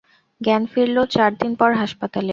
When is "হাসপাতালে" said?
1.81-2.29